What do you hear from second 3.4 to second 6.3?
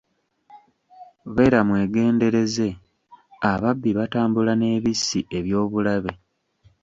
ababbi batambula n'ebissi eby'obulabe.